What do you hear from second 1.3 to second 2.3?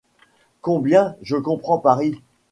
comprends Paris!